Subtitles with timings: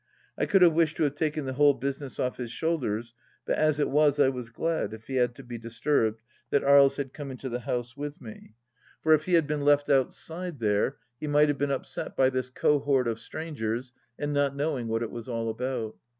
[0.35, 3.13] I could have wished to have taken the whole business off his shoulders,
[3.45, 6.15] but as it was I was glad, if he had to be dis turbed,
[6.49, 8.55] that Aries had come into the house with me,
[9.03, 11.59] for if 108 THE LAST DITCH he had been left outside there, he might have
[11.59, 15.95] been upset by this cohort of strangers and not knowing what it was all about.